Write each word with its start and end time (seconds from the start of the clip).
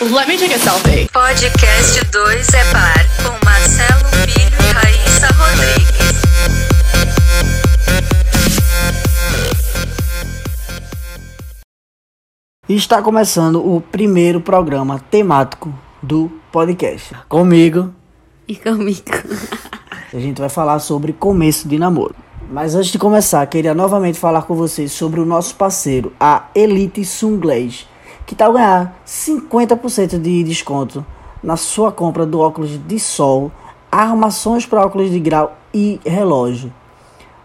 Let 0.00 0.28
me 0.28 0.36
take 0.36 0.52
a 0.54 0.58
selfie. 0.58 1.08
Podcast 1.12 2.04
2 2.10 2.54
é 2.54 2.64
par 2.72 3.06
com 3.22 3.44
Marcelo 3.44 4.04
Filho 4.26 4.56
e 4.60 4.72
Raíssa 4.72 5.28
Rodrigues. 5.28 7.14
Está 12.68 13.02
começando 13.02 13.56
o 13.64 13.80
primeiro 13.80 14.40
programa 14.40 14.98
temático 15.10 15.72
do 16.02 16.30
podcast. 16.50 17.14
Comigo, 17.28 17.92
E 18.48 18.56
comigo. 18.56 19.02
a 20.12 20.18
gente 20.18 20.40
vai 20.40 20.48
falar 20.48 20.78
sobre 20.78 21.12
começo 21.12 21.68
de 21.68 21.78
namoro. 21.78 22.14
Mas 22.50 22.74
antes 22.74 22.90
de 22.90 22.98
começar, 22.98 23.46
queria 23.46 23.74
novamente 23.74 24.18
falar 24.18 24.42
com 24.42 24.54
vocês 24.54 24.92
sobre 24.92 25.18
o 25.20 25.24
nosso 25.26 25.54
parceiro, 25.56 26.12
a 26.20 26.48
Elite 26.54 27.04
Sunglaz, 27.04 27.86
que 28.26 28.34
tal 28.34 28.52
ganhar 28.52 29.00
50% 29.06 30.20
de 30.20 30.44
desconto 30.44 31.04
na 31.42 31.56
sua 31.56 31.92
compra 31.92 32.24
do 32.24 32.40
óculos 32.40 32.78
de 32.86 32.98
sol, 32.98 33.52
armações 33.92 34.64
para 34.64 34.84
óculos 34.84 35.10
de 35.10 35.20
grau 35.20 35.56
e 35.72 36.00
relógio. 36.04 36.72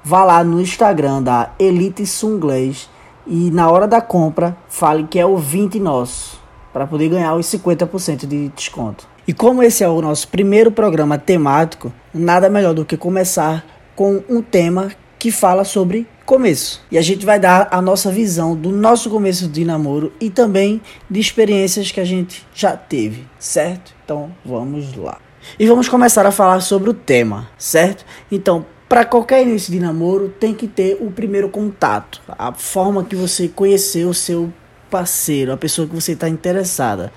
Vá 0.04 0.23
lá 0.23 0.44
no 0.44 0.62
Instagram 0.62 1.22
da 1.22 1.52
Elite 1.60 2.06
Sunglaz 2.06 2.90
e 3.28 3.52
na 3.52 3.70
hora 3.70 3.88
da 3.88 4.02
compra 4.02 4.58
fale 4.68 5.04
que 5.04 5.20
é 5.20 5.26
ouvinte 5.26 5.80
nosso 5.80 6.40
para 6.72 6.88
poder 6.88 7.09
ganhar 7.09 7.36
os 7.36 7.46
50% 7.48 8.26
de 8.26 8.48
desconto. 8.50 9.08
E 9.28 9.34
como 9.34 9.62
esse 9.62 9.84
é 9.84 9.88
o 9.88 10.02
nosso 10.02 10.28
primeiro 10.30 10.72
programa 10.72 11.18
temático, 11.18 11.92
nada 12.14 12.50
melhor 12.50 12.73
do 12.73 12.86
que 12.86 12.98
começar 12.98 13.66
com 13.96 14.23
um 14.30 14.42
tema 14.42 14.90
que 15.20 15.32
fala 15.32 15.64
sobre 15.64 16.08
começo. 16.30 16.80
E 16.92 16.98
a 17.00 17.02
gente 17.02 17.26
vai 17.26 17.40
dar 17.40 17.70
a 17.72 17.82
nossa 17.82 18.12
visão 18.12 18.56
do 18.56 18.70
nosso 18.70 19.10
começo 19.10 19.48
de 19.48 19.66
namoro 19.66 20.14
e 20.22 20.30
também 20.30 20.80
de 21.10 21.20
experiências 21.20 21.92
que 21.92 22.00
a 22.00 22.06
gente 22.06 22.46
já 22.54 22.78
teve, 22.78 23.26
certo? 23.40 23.96
Então 24.06 24.30
vamos 24.46 24.96
lá. 24.96 25.18
E 25.58 25.66
vamos 25.66 25.90
começar 25.90 26.28
a 26.28 26.31
falar 26.31 26.59
sobre 26.59 26.92
o 26.92 26.94
tema, 26.94 27.50
certo? 27.58 28.06
Então, 28.31 28.64
para 28.88 29.06
qualquer 29.06 29.42
início 29.42 29.73
de 29.73 29.80
namoro, 29.80 30.30
tem 30.30 30.53
que 30.53 30.68
ter 30.68 31.00
o 31.02 31.09
primeiro 31.09 31.50
contato, 31.50 32.22
a 32.28 32.53
forma 32.53 33.03
que 33.03 33.16
você 33.16 33.48
conheceu 33.48 34.09
o 34.09 34.14
seu 34.14 34.53
parceiro, 34.88 35.52
a 35.52 35.58
pessoa 35.58 35.88
que 35.88 35.96
você 35.96 36.12
está 36.12 36.30
interessada. 36.30 37.12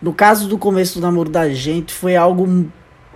No 0.00 0.14
caso 0.14 0.48
do 0.48 0.56
começo 0.56 0.98
do 0.98 1.02
namoro 1.02 1.28
da 1.28 1.50
gente, 1.50 1.92
foi 1.92 2.16
algo 2.16 2.66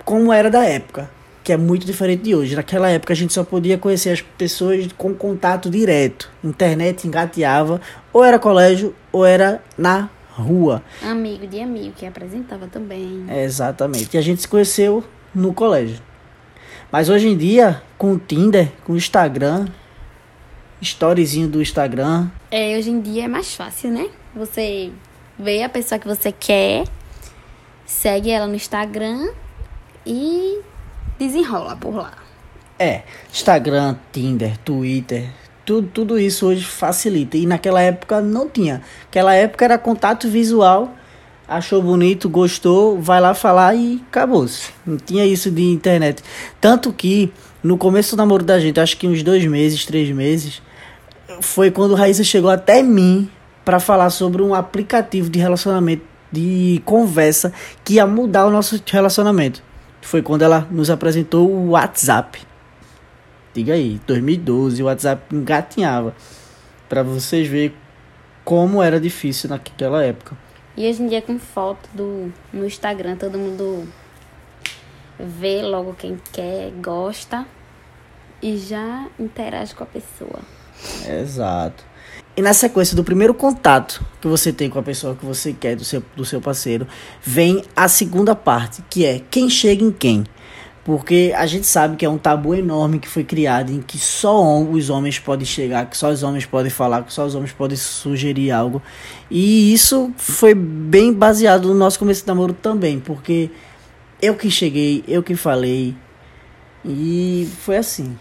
como 0.05 0.31
era 0.31 0.51
da 0.51 0.63
época, 0.63 1.09
que 1.43 1.53
é 1.53 1.57
muito 1.57 1.85
diferente 1.85 2.23
de 2.23 2.35
hoje. 2.35 2.55
Naquela 2.55 2.89
época 2.89 3.13
a 3.13 3.17
gente 3.17 3.33
só 3.33 3.45
podia 3.45 3.77
conhecer 3.77 4.11
as 4.11 4.21
pessoas 4.21 4.89
com 4.97 5.15
contato 5.15 5.69
direto. 5.69 6.31
Internet 6.43 7.07
engateava, 7.07 7.81
ou 8.13 8.25
era 8.25 8.39
colégio, 8.39 8.95
ou 9.11 9.25
era 9.25 9.63
na 9.77 10.09
rua. 10.31 10.83
Amigo 11.03 11.47
de 11.47 11.61
amigo 11.61 11.95
que 11.97 12.07
apresentava 12.07 12.67
também. 12.67 13.25
É, 13.29 13.45
exatamente. 13.45 14.15
E 14.15 14.19
a 14.19 14.23
gente 14.23 14.41
se 14.41 14.49
conheceu 14.49 15.05
no 15.35 15.53
colégio. 15.53 16.01
Mas 16.91 17.09
hoje 17.09 17.29
em 17.29 17.37
dia, 17.37 17.83
com 17.97 18.13
o 18.13 18.19
Tinder, 18.19 18.71
com 18.85 18.93
o 18.93 18.97
Instagram, 18.97 19.67
storyzinho 20.81 21.49
do 21.49 21.63
Instagram, 21.63 22.29
É, 22.51 22.77
hoje 22.77 22.91
em 22.91 23.01
dia 23.01 23.25
é 23.25 23.29
mais 23.29 23.55
fácil, 23.55 23.91
né? 23.91 24.09
Você 24.35 24.91
vê 25.39 25.63
a 25.63 25.69
pessoa 25.69 25.99
que 25.99 26.07
você 26.07 26.31
quer, 26.31 26.85
segue 27.87 28.31
ela 28.31 28.47
no 28.47 28.55
Instagram 28.55 29.29
e 30.07 30.61
desenrola 31.19 31.77
por 31.77 31.95
lá. 31.95 32.13
É, 32.79 33.03
Instagram, 33.33 33.97
Tinder, 34.13 34.57
Twitter, 34.59 35.29
tudo, 35.65 35.89
tudo 35.89 36.19
isso 36.19 36.47
hoje 36.47 36.65
facilita. 36.65 37.37
E 37.37 37.47
naquela 37.47 37.81
época 37.81 38.21
não 38.21 38.49
tinha. 38.49 38.83
Naquela 39.05 39.35
época 39.35 39.65
era 39.65 39.79
contato 39.79 40.29
visual, 40.29 40.93
achou 41.47 41.83
bonito, 41.83 42.29
gostou, 42.29 43.01
vai 43.01 43.21
lá 43.21 43.35
falar 43.35 43.75
e 43.75 44.03
acabou-se. 44.09 44.71
Não 44.85 44.97
tinha 44.97 45.25
isso 45.25 45.51
de 45.51 45.63
internet. 45.63 46.23
Tanto 46.61 46.93
que 46.93 47.33
no 47.63 47.79
começo 47.79 48.17
do 48.17 48.19
namoro 48.19 48.45
da 48.45 48.59
gente, 48.59 48.81
acho 48.81 48.97
que 48.97 49.07
uns 49.07 49.23
dois 49.23 49.45
meses, 49.47 49.87
três 49.87 50.11
meses, 50.11 50.61
foi 51.41 51.71
quando 51.71 51.95
Raíssa 51.95 52.25
chegou 52.25 52.51
até 52.51 52.83
mim 52.83 53.31
para 53.65 53.79
falar 53.79 54.11
sobre 54.11 54.43
um 54.43 54.55
aplicativo 54.55 55.31
de 55.31 55.39
relacionamento, 55.39 56.05
de 56.31 56.83
conversa, 56.85 57.53
que 57.85 57.95
ia 57.95 58.07
mudar 58.07 58.47
o 58.47 58.51
nosso 58.51 58.83
relacionamento. 58.87 59.63
Foi 60.03 60.21
quando 60.21 60.43
ela 60.43 60.67
nos 60.71 60.91
apresentou 60.91 61.51
o 61.51 61.71
WhatsApp. 61.71 62.43
Diga 63.55 63.75
aí, 63.75 64.01
2012, 64.07 64.83
o 64.83 64.87
WhatsApp 64.87 65.35
engatinhava. 65.35 66.15
Pra 66.89 67.03
vocês 67.03 67.49
verem 67.49 67.75
como 68.45 68.83
era 68.83 69.01
difícil 69.01 69.49
naquela 69.49 70.05
época. 70.05 70.37
E 70.77 70.89
hoje 70.89 71.03
em 71.03 71.07
dia 71.07 71.23
com 71.23 71.39
foto 71.39 71.89
do, 71.93 72.33
no 72.53 72.67
Instagram, 72.67 73.17
todo 73.17 73.39
mundo 73.39 73.89
vê 75.19 75.63
logo 75.63 75.95
quem 75.95 76.19
quer, 76.33 76.71
gosta 76.83 77.47
e 78.43 78.57
já 78.57 79.07
interage 79.19 79.75
com 79.75 79.85
a 79.85 79.87
pessoa. 79.87 80.41
Exato. 81.07 81.85
E 82.35 82.41
na 82.41 82.55
sequência 82.55 82.97
do 82.97 83.05
primeiro 83.05 83.35
contato 83.35 84.03
que 84.21 84.27
você 84.27 84.53
tem 84.53 84.71
com 84.71 84.79
a 84.79 84.83
pessoa 84.83 85.15
que 85.15 85.25
você 85.25 85.53
quer, 85.53 85.77
do 85.77 85.85
seu, 85.85 86.03
do 86.17 86.25
seu 86.25 86.41
parceiro, 86.41 86.87
vem 87.23 87.63
a 87.77 87.89
segunda 87.89 88.35
parte, 88.35 88.83
que 88.89 89.05
é 89.05 89.21
quem 89.31 89.51
chega 89.51 89.85
em 89.85 89.93
quem. 89.93 90.25
Porque 90.83 91.33
a 91.37 91.47
gente 91.47 91.67
sabe 91.67 91.97
que 91.97 92.05
é 92.05 92.09
um 92.09 92.19
tabu 92.19 92.55
enorme 92.55 92.99
que 92.99 93.07
foi 93.07 93.23
criado 93.23 93.71
em 93.71 93.81
que 93.81 93.99
só 93.99 94.61
os 94.63 94.91
homens 94.91 95.19
podem 95.19 95.45
chegar, 95.45 95.89
que 95.89 95.97
só 95.97 96.11
os 96.11 96.23
homens 96.23 96.47
podem 96.47 96.71
falar, 96.71 97.05
que 97.05 97.13
só 97.13 97.25
os 97.25 97.35
homens 97.35 97.53
podem 97.53 97.77
sugerir 97.77 98.51
algo. 98.51 98.83
E 99.31 99.73
isso 99.73 100.11
foi 100.17 100.55
bem 100.55 101.13
baseado 101.13 101.69
no 101.69 101.75
nosso 101.75 101.99
começo 101.99 102.23
de 102.23 102.27
namoro 102.27 102.55
também, 102.55 102.99
porque 102.99 103.51
eu 104.21 104.35
que 104.35 104.51
cheguei, 104.51 105.05
eu 105.07 105.23
que 105.23 105.37
falei. 105.37 105.95
E 106.85 107.47
foi 107.61 107.77
assim. 107.77 108.19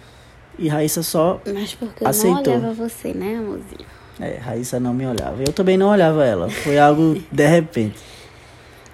E 0.59 0.67
Raíssa 0.67 1.01
só 1.01 1.41
Mas 1.51 1.73
porque 1.73 2.03
eu 2.03 2.07
Aceitou. 2.07 2.43
não 2.43 2.57
olhava 2.57 2.73
você, 2.73 3.13
né, 3.13 3.37
amorzinho? 3.37 4.00
É, 4.21 4.37
Raíssa 4.37 4.79
não 4.79 4.93
me 4.93 5.05
olhava. 5.05 5.41
Eu 5.41 5.51
também 5.51 5.77
não 5.77 5.89
olhava 5.89 6.23
ela. 6.23 6.49
Foi 6.49 6.77
algo 6.77 7.21
de 7.31 7.47
repente. 7.47 7.99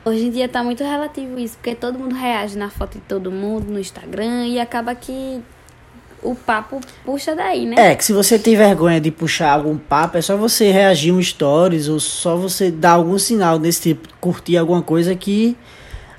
Hoje 0.05 0.27
em 0.27 0.31
dia 0.31 0.47
tá 0.47 0.63
muito 0.63 0.83
relativo 0.85 1.37
isso, 1.37 1.57
porque 1.57 1.75
todo 1.75 1.99
mundo 1.99 2.15
reage 2.15 2.57
na 2.57 2.69
foto 2.69 2.93
de 2.93 3.01
todo 3.01 3.29
mundo 3.29 3.65
no 3.69 3.77
Instagram 3.77 4.47
e 4.47 4.57
acaba 4.57 4.95
que 4.95 5.41
o 6.23 6.33
papo 6.33 6.79
puxa 7.03 7.35
daí, 7.35 7.65
né? 7.65 7.75
É, 7.77 7.93
que 7.93 8.05
se 8.05 8.13
você 8.13 8.39
tem 8.39 8.55
vergonha 8.55 9.01
de 9.01 9.11
puxar 9.11 9.51
algum 9.51 9.77
papo, 9.77 10.17
é 10.17 10.21
só 10.21 10.37
você 10.37 10.71
reagir 10.71 11.11
um 11.11 11.21
stories 11.21 11.89
ou 11.89 11.99
só 11.99 12.37
você 12.37 12.71
dar 12.71 12.91
algum 12.91 13.19
sinal 13.19 13.59
desse 13.59 13.81
tipo, 13.81 14.07
curtir 14.21 14.55
alguma 14.55 14.81
coisa 14.81 15.13
que 15.13 15.57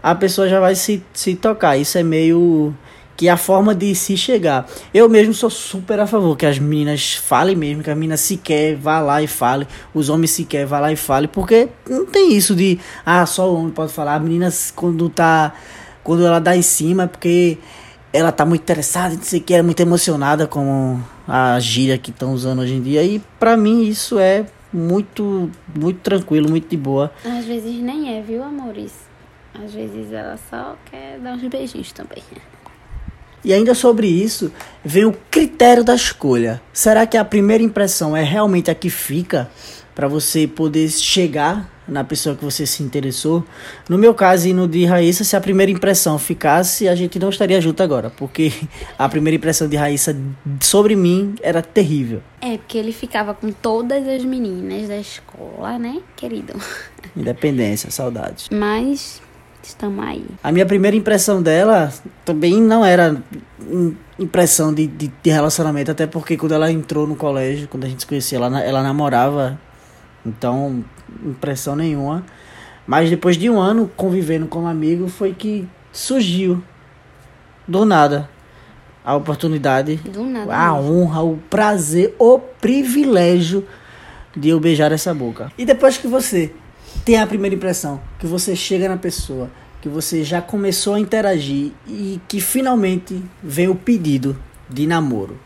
a 0.02 0.14
pessoa 0.14 0.48
já 0.48 0.60
vai 0.60 0.75
se, 0.75 1.02
se 1.14 1.34
tocar. 1.34 1.78
Isso 1.78 1.96
é 1.96 2.02
meio 2.02 2.75
que 3.19 3.29
a 3.29 3.37
forma 3.37 3.75
de 3.75 3.97
se 3.97 4.17
chegar. 4.17 4.65
Eu 4.95 5.09
mesmo 5.09 5.34
sou 5.34 5.51
super 5.51 5.99
a 5.99 6.06
favor 6.06 6.37
que 6.37 6.47
as 6.47 6.56
meninas 6.61 7.15
falem 7.15 7.56
mesmo, 7.56 7.83
que 7.83 7.91
a 7.91 7.95
menina 7.97 8.17
se 8.17 8.37
quer, 8.37 8.77
vá 8.77 9.01
lá 9.01 9.21
e 9.21 9.27
fale, 9.27 9.67
os 9.93 10.09
homens 10.09 10.31
se 10.31 10.45
quer, 10.45 10.65
vá 10.65 10.79
lá 10.79 10.93
e 10.93 10.97
fale, 10.97 11.27
porque 11.27 11.69
não 11.91 12.06
tem 12.06 12.33
isso 12.33 12.55
de 12.55 12.79
ah, 13.05 13.27
só 13.27 13.53
o 13.53 13.59
homem 13.59 13.73
pode 13.73 13.93
falar. 13.93 14.15
A 14.15 14.21
menina 14.21 14.49
quando 14.77 15.09
tá 15.09 15.53
quando 16.05 16.25
ela 16.25 16.39
dá 16.39 16.56
em 16.56 16.62
cima 16.62 17.03
é 17.03 17.06
porque 17.09 17.59
ela 18.12 18.31
tá 18.31 18.47
muito 18.47 18.62
interessada, 18.62 19.17
não 19.17 19.23
sei 19.23 19.41
o 19.41 19.43
que, 19.43 19.53
é 19.53 19.62
muito 19.62 19.81
emocionada 19.81 20.47
com 20.47 21.00
a 21.27 21.59
gíria 21.59 21.99
que 21.99 22.11
estão 22.11 22.33
usando 22.33 22.61
hoje 22.61 22.75
em 22.75 22.81
dia. 22.81 23.03
E 23.03 23.19
pra 23.37 23.56
mim 23.56 23.83
isso 23.83 24.17
é 24.21 24.47
muito, 24.73 25.50
muito 25.77 25.99
tranquilo, 26.03 26.49
muito 26.49 26.69
de 26.69 26.77
boa. 26.77 27.11
Às 27.25 27.45
vezes 27.45 27.81
nem 27.81 28.17
é, 28.17 28.23
viu, 28.23 28.45
amores? 28.45 28.93
Às 29.53 29.75
vezes 29.75 30.12
ela 30.12 30.39
só 30.49 30.77
quer 30.89 31.19
dar 31.19 31.33
uns 31.33 31.43
beijinhos 31.43 31.91
também. 31.91 32.23
E 33.44 33.53
ainda 33.53 33.75
sobre 33.75 34.06
isso, 34.06 34.50
vem 34.84 35.04
o 35.04 35.16
critério 35.31 35.84
da 35.84 35.94
escolha. 35.94 36.60
Será 36.72 37.06
que 37.06 37.16
a 37.16 37.25
primeira 37.25 37.62
impressão 37.62 38.16
é 38.16 38.22
realmente 38.22 38.71
a 38.71 38.75
que 38.75 38.91
fica 38.91 39.49
para 39.94 40.06
você 40.06 40.47
poder 40.47 40.88
chegar 40.91 41.69
na 41.88 42.04
pessoa 42.04 42.37
que 42.37 42.44
você 42.44 42.66
se 42.66 42.82
interessou? 42.82 43.44
No 43.88 43.96
meu 43.96 44.14
caso 44.14 44.49
e 44.49 44.52
no 44.52 44.69
de 44.69 44.85
Raíssa, 44.85 45.25
se 45.25 45.35
a 45.35 45.40
primeira 45.40 45.73
impressão 45.73 46.19
ficasse, 46.19 46.88
a 46.88 46.94
gente 46.94 47.19
não 47.19 47.31
estaria 47.31 47.61
junto 47.61 47.82
agora, 47.82 48.11
porque 48.11 48.52
a 48.99 49.08
primeira 49.08 49.37
impressão 49.37 49.69
de 49.69 49.76
Raíssa 49.76 50.17
sobre 50.61 50.94
mim 50.94 51.35
era 51.43 51.62
terrível. 51.62 52.23
É, 52.40 52.58
porque 52.58 52.79
ele 52.79 52.93
ficava 52.93 53.35
com 53.35 53.50
todas 53.50 54.06
as 54.06 54.25
meninas 54.25 54.88
da 54.88 54.99
escola, 54.99 55.79
né, 55.79 56.00
querido? 56.17 56.55
Independência, 57.17 57.90
saudades. 57.90 58.49
Mas 58.52 59.20
estamos 59.69 60.05
aí. 60.05 60.25
A 60.43 60.50
minha 60.50 60.67
primeira 60.67 60.97
impressão 60.97 61.43
dela 61.43 61.93
também 62.25 62.61
não 62.61 62.85
era 62.85 63.23
impressão 64.19 64.73
de, 64.75 64.87
de, 64.87 65.12
de 65.23 65.31
relacionamento, 65.31 65.91
até 65.91 66.06
porque 66.06 66.37
quando 66.37 66.53
ela 66.53 66.70
entrou 66.73 67.06
no 67.06 67.15
colégio, 67.15 67.69
quando 67.69 67.85
a 67.85 67.88
gente 67.88 68.00
se 68.00 68.06
conhecia, 68.06 68.38
ela, 68.38 68.61
ela 68.61 68.82
namorava, 68.82 69.59
então 70.25 70.85
impressão 71.25 71.76
nenhuma. 71.76 72.25
Mas 72.87 73.11
depois 73.11 73.37
de 73.37 73.50
um 73.50 73.61
ano 73.61 73.91
convivendo 73.97 74.47
como 74.47 74.67
amigo, 74.67 75.09
foi 75.09 75.35
que 75.35 75.69
surgiu 75.93 76.62
do 77.67 77.85
nada 77.85 78.29
a 79.05 79.14
oportunidade, 79.14 79.97
Do 79.97 80.25
nada. 80.25 80.53
a 80.55 80.73
mesmo. 80.75 80.93
honra, 81.03 81.23
o 81.23 81.38
prazer, 81.49 82.14
o 82.19 82.38
privilégio 82.38 83.67
de 84.37 84.50
eu 84.50 84.61
beijar 84.61 84.93
essa 84.93 85.14
boca. 85.14 85.50
E 85.56 85.64
depois 85.64 85.97
que 85.97 86.06
você 86.06 86.53
tem 87.05 87.19
a 87.19 87.26
primeira 87.26 87.56
impressão, 87.56 88.00
que 88.19 88.26
você 88.26 88.55
chega 88.55 88.88
na 88.88 88.96
pessoa, 88.96 89.50
que 89.81 89.88
você 89.88 90.25
já 90.25 90.43
começou 90.43 90.94
a 90.94 91.00
interagir 91.00 91.73
e 91.87 92.20
que 92.29 92.40
finalmente 92.40 93.23
vem 93.43 93.69
o 93.69 93.75
pedido 93.75 94.37
de 94.69 94.87
namoro. 94.87 95.38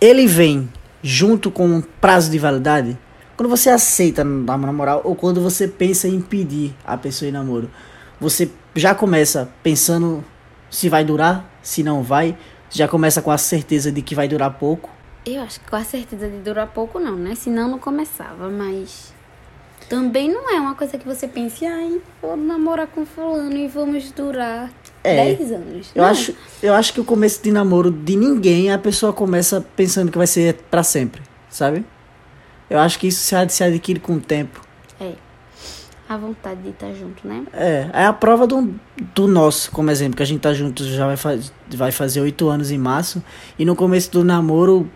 Ele 0.00 0.26
vem 0.26 0.68
junto 1.02 1.50
com 1.50 1.66
um 1.66 1.80
prazo 1.80 2.30
de 2.30 2.38
validade? 2.38 2.98
Quando 3.36 3.50
você 3.50 3.68
aceita 3.68 4.24
namorar 4.24 5.00
ou 5.04 5.14
quando 5.14 5.40
você 5.40 5.68
pensa 5.68 6.08
em 6.08 6.20
pedir 6.20 6.74
a 6.84 6.96
pessoa 6.96 7.28
em 7.28 7.32
namoro, 7.32 7.70
você 8.18 8.50
já 8.74 8.94
começa 8.94 9.50
pensando 9.62 10.24
se 10.70 10.88
vai 10.88 11.04
durar, 11.04 11.48
se 11.62 11.82
não 11.82 12.02
vai, 12.02 12.36
já 12.70 12.88
começa 12.88 13.22
com 13.22 13.30
a 13.30 13.38
certeza 13.38 13.92
de 13.92 14.02
que 14.02 14.14
vai 14.14 14.26
durar 14.26 14.58
pouco. 14.58 14.90
Eu 15.26 15.42
acho 15.42 15.60
que 15.60 15.70
com 15.70 15.76
a 15.76 15.84
certeza 15.84 16.28
de 16.28 16.38
durar 16.38 16.66
pouco 16.68 16.98
não, 16.98 17.16
né? 17.16 17.34
Senão 17.34 17.68
não 17.68 17.78
começava, 17.78 18.50
mas 18.50 19.13
também 19.88 20.32
não 20.32 20.50
é 20.54 20.60
uma 20.60 20.74
coisa 20.74 20.96
que 20.98 21.06
você 21.06 21.26
pense, 21.28 21.64
ai, 21.66 22.00
vou 22.22 22.36
namorar 22.36 22.86
com 22.86 23.04
fulano 23.06 23.56
e 23.56 23.66
vamos 23.68 24.10
durar 24.12 24.70
É. 25.02 25.34
10 25.34 25.52
anos. 25.52 25.90
Eu 25.94 26.02
Não. 26.02 26.10
acho, 26.10 26.34
eu 26.62 26.74
acho 26.74 26.92
que 26.92 27.00
o 27.00 27.04
começo 27.04 27.42
de 27.42 27.50
namoro 27.52 27.90
de 27.90 28.16
ninguém, 28.16 28.72
a 28.72 28.78
pessoa 28.78 29.12
começa 29.12 29.64
pensando 29.76 30.10
que 30.10 30.18
vai 30.18 30.26
ser 30.26 30.54
pra 30.70 30.82
sempre, 30.82 31.22
sabe? 31.50 31.84
Eu 32.70 32.78
acho 32.78 32.98
que 32.98 33.06
isso 33.08 33.20
se 33.22 33.34
ad- 33.36 33.52
se 33.52 33.62
adquire 33.62 34.00
com 34.00 34.14
o 34.14 34.20
tempo. 34.20 34.60
É. 35.00 35.12
A 36.08 36.16
vontade 36.18 36.60
de 36.62 36.68
estar 36.70 36.92
junto, 36.92 37.26
né? 37.26 37.44
É, 37.52 37.88
é 37.92 38.04
a 38.06 38.12
prova 38.12 38.46
do, 38.46 38.74
do 39.14 39.26
nosso, 39.26 39.70
como 39.70 39.90
exemplo, 39.90 40.16
que 40.16 40.22
a 40.22 40.26
gente 40.26 40.40
tá 40.40 40.52
junto 40.52 40.84
já 40.84 41.06
vai, 41.06 41.16
faz, 41.16 41.52
vai 41.74 41.90
fazer 41.90 42.20
oito 42.20 42.48
anos 42.48 42.70
em 42.70 42.76
março. 42.78 43.22
E 43.58 43.64
no 43.64 43.74
começo 43.74 44.10
do 44.10 44.22
namoro, 44.24 44.88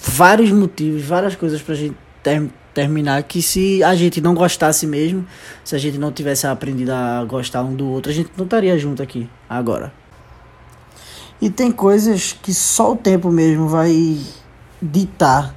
vários 0.00 0.50
motivos, 0.52 1.02
várias 1.02 1.34
coisas 1.34 1.60
pra 1.60 1.74
gente 1.74 1.96
ter- 2.22 2.48
terminar. 2.72 3.22
Que 3.22 3.40
se 3.42 3.82
a 3.82 3.94
gente 3.94 4.20
não 4.20 4.34
gostasse 4.34 4.86
mesmo, 4.86 5.26
se 5.64 5.74
a 5.74 5.78
gente 5.78 5.98
não 5.98 6.12
tivesse 6.12 6.46
aprendido 6.46 6.90
a 6.90 7.24
gostar 7.24 7.62
um 7.62 7.74
do 7.74 7.86
outro, 7.88 8.10
a 8.10 8.14
gente 8.14 8.30
não 8.36 8.44
estaria 8.44 8.78
junto 8.78 9.02
aqui 9.02 9.28
agora. 9.48 9.92
E 11.40 11.50
tem 11.50 11.72
coisas 11.72 12.32
que 12.32 12.54
só 12.54 12.92
o 12.92 12.96
tempo 12.96 13.30
mesmo 13.30 13.68
vai 13.68 14.20
ditar 14.80 15.54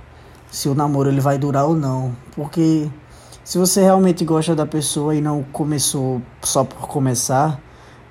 se 0.49 0.67
o 0.67 0.73
namoro 0.73 1.09
ele 1.09 1.21
vai 1.21 1.37
durar 1.37 1.65
ou 1.65 1.75
não. 1.75 2.15
Porque 2.35 2.89
se 3.43 3.57
você 3.57 3.81
realmente 3.81 4.25
gosta 4.25 4.55
da 4.55 4.65
pessoa 4.65 5.13
e 5.13 5.21
não 5.21 5.43
começou 5.43 6.21
só 6.41 6.63
por 6.63 6.87
começar, 6.87 7.61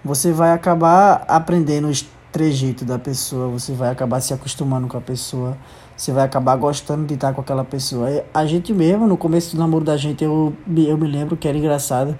você 0.04 0.30
vai 0.30 0.52
acabar 0.52 1.24
aprendendo 1.26 1.88
os 1.88 2.06
trejeitos 2.30 2.86
da 2.86 2.98
pessoa, 2.98 3.48
você 3.48 3.72
vai 3.72 3.90
acabar 3.90 4.20
se 4.20 4.34
acostumando 4.34 4.86
com 4.86 4.96
a 4.96 5.00
pessoa, 5.00 5.56
você 5.96 6.12
vai 6.12 6.24
acabar 6.24 6.56
gostando 6.56 7.06
de 7.06 7.14
estar 7.14 7.32
com 7.32 7.40
aquela 7.40 7.64
pessoa. 7.64 8.10
E 8.10 8.24
A 8.32 8.44
gente 8.46 8.72
mesmo, 8.72 9.06
no 9.06 9.16
começo 9.16 9.54
do 9.54 9.60
namoro 9.60 9.84
da 9.84 9.96
gente, 9.96 10.24
eu, 10.24 10.52
eu 10.66 10.98
me 10.98 11.06
lembro 11.06 11.36
que 11.36 11.46
era 11.46 11.56
engraçado, 11.56 12.18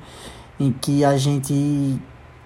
em 0.59 0.73
que 0.73 1.05
a 1.05 1.17
gente. 1.17 2.01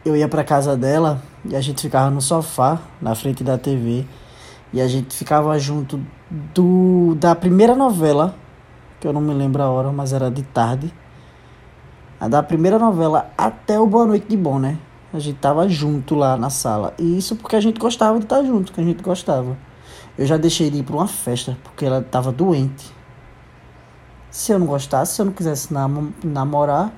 Eu 0.04 0.16
ia 0.16 0.28
pra 0.28 0.42
casa 0.42 0.76
dela 0.76 1.22
e 1.44 1.54
a 1.54 1.60
gente 1.60 1.82
ficava 1.82 2.10
no 2.10 2.20
sofá, 2.20 2.80
na 3.00 3.14
frente 3.14 3.44
da 3.44 3.58
TV, 3.58 4.06
e 4.72 4.80
a 4.80 4.88
gente 4.88 5.14
ficava 5.14 5.58
junto 5.58 6.00
do 6.30 7.14
da 7.16 7.34
primeira 7.34 7.74
novela 7.74 8.34
que 9.00 9.06
eu 9.06 9.12
não 9.12 9.20
me 9.20 9.32
lembro 9.32 9.62
a 9.62 9.68
hora, 9.68 9.92
mas 9.92 10.12
era 10.12 10.30
de 10.30 10.42
tarde. 10.42 10.92
A 12.20 12.26
da 12.26 12.42
primeira 12.42 12.78
novela 12.78 13.30
até 13.36 13.78
o 13.78 13.86
Boa 13.86 14.06
Noite 14.06 14.26
de 14.28 14.36
Bom, 14.36 14.58
né? 14.58 14.76
A 15.12 15.18
gente 15.18 15.38
tava 15.38 15.68
junto 15.68 16.14
lá 16.14 16.36
na 16.36 16.50
sala. 16.50 16.92
E 16.98 17.16
isso 17.16 17.36
porque 17.36 17.54
a 17.54 17.60
gente 17.60 17.78
gostava 17.78 18.18
de 18.18 18.24
estar 18.24 18.42
junto, 18.42 18.72
que 18.72 18.80
a 18.80 18.84
gente 18.84 19.02
gostava. 19.02 19.56
Eu 20.18 20.26
já 20.26 20.36
deixei 20.36 20.68
de 20.68 20.78
ir 20.78 20.82
pra 20.82 20.96
uma 20.96 21.06
festa, 21.06 21.56
porque 21.62 21.84
ela 21.84 22.02
tava 22.02 22.32
doente. 22.32 22.92
Se 24.30 24.50
eu 24.50 24.58
não 24.58 24.66
gostasse, 24.66 25.14
se 25.14 25.22
eu 25.22 25.26
não 25.26 25.32
quisesse 25.32 25.72
nam 25.72 26.12
namorar, 26.24 26.92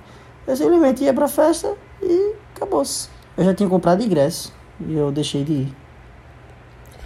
eu 0.46 0.56
simplesmente 0.56 1.04
ia 1.04 1.12
pra 1.12 1.28
festa 1.28 1.76
e 2.02 2.34
acabou-se. 2.56 3.10
Eu 3.36 3.44
já 3.44 3.54
tinha 3.54 3.68
comprado 3.68 4.02
ingresso 4.02 4.52
e 4.80 4.94
eu 4.94 5.12
deixei 5.12 5.44
de 5.44 5.52
ir. 5.52 5.76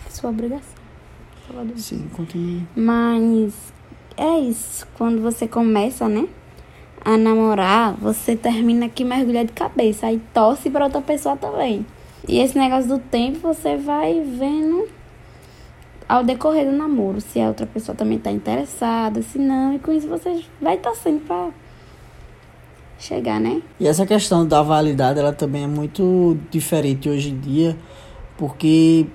Sua 0.08 0.30
obrigação. 0.30 0.74
Sim, 1.76 2.08
continue. 2.14 2.66
Mas 2.76 3.52
é 4.16 4.38
isso. 4.38 4.86
Quando 4.96 5.20
você 5.20 5.48
começa, 5.48 6.08
né? 6.08 6.28
A 7.04 7.18
namorar, 7.18 7.92
você 7.94 8.34
termina 8.36 8.88
que 8.88 9.04
mergulha 9.04 9.44
de 9.44 9.52
cabeça. 9.52 10.06
Aí 10.06 10.22
torce 10.32 10.70
pra 10.70 10.84
outra 10.84 11.02
pessoa 11.02 11.36
também. 11.36 11.84
E 12.26 12.38
esse 12.38 12.56
negócio 12.56 12.88
do 12.88 12.98
tempo 12.98 13.40
você 13.40 13.76
vai 13.76 14.20
vendo 14.22 14.88
ao 16.08 16.24
decorrer 16.24 16.66
do 16.66 16.76
namoro. 16.76 17.20
Se 17.20 17.40
a 17.40 17.48
outra 17.48 17.66
pessoa 17.66 17.96
também 17.96 18.18
tá 18.18 18.30
interessada, 18.30 19.22
se 19.22 19.38
não. 19.38 19.74
E 19.74 19.78
com 19.78 19.92
isso 19.92 20.08
você 20.08 20.42
vai 20.60 20.76
torcendo 20.76 21.20
pra 21.26 21.50
chegar, 22.98 23.40
né? 23.40 23.62
E 23.78 23.86
essa 23.86 24.06
questão 24.06 24.46
da 24.46 24.62
validade, 24.62 25.18
ela 25.18 25.32
também 25.32 25.64
é 25.64 25.66
muito 25.66 26.36
diferente 26.50 27.08
hoje 27.08 27.30
em 27.30 27.38
dia, 27.38 27.76
porque 28.36 29.06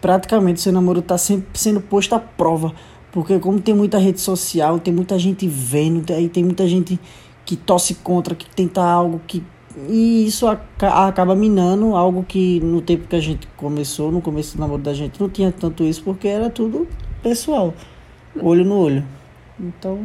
praticamente 0.00 0.60
seu 0.60 0.72
namoro 0.72 1.00
está 1.00 1.18
sempre 1.18 1.58
sendo 1.58 1.80
posto 1.80 2.14
à 2.14 2.18
prova. 2.18 2.72
Porque 3.12 3.38
como 3.38 3.60
tem 3.60 3.74
muita 3.74 3.98
rede 3.98 4.20
social, 4.20 4.78
tem 4.78 4.92
muita 4.92 5.18
gente 5.18 5.48
vendo, 5.48 6.12
aí 6.12 6.28
tem 6.28 6.44
muita 6.44 6.68
gente 6.68 7.00
que 7.46 7.56
torce 7.56 7.94
contra, 7.94 8.34
que 8.34 8.46
tenta 8.54 8.82
algo 8.82 9.20
que. 9.26 9.42
E 9.88 10.26
isso 10.26 10.46
aca- 10.46 11.06
acaba 11.06 11.34
minando 11.36 11.94
algo 11.94 12.24
que 12.26 12.60
no 12.60 12.80
tempo 12.80 13.06
que 13.06 13.16
a 13.16 13.20
gente 13.20 13.46
começou, 13.56 14.10
no 14.10 14.22
começo 14.22 14.56
do 14.56 14.60
namoro 14.60 14.80
da 14.82 14.94
gente, 14.94 15.20
não 15.20 15.28
tinha 15.28 15.52
tanto 15.52 15.84
isso, 15.84 16.02
porque 16.02 16.26
era 16.28 16.48
tudo 16.48 16.88
pessoal, 17.22 17.74
olho 18.40 18.64
no 18.64 18.78
olho. 18.78 19.04
Então 19.60 19.98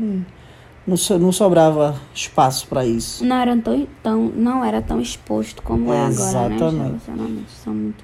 não, 0.85 0.97
so- 0.97 1.17
não 1.17 1.31
sobrava 1.31 1.95
espaço 2.13 2.67
para 2.67 2.85
isso. 2.85 3.23
Não 3.23 3.35
era 3.37 3.55
tão, 3.57 3.87
tão, 4.03 4.21
não 4.35 4.65
era 4.65 4.81
tão 4.81 4.99
exposto 4.99 5.61
como 5.61 5.93
é 5.93 5.99
agora, 5.99 6.09
né? 6.09 6.09
Os 6.09 6.19
Exatamente. 6.27 6.59
relacionamentos 6.83 7.53
são 7.63 7.73
muito 7.73 8.03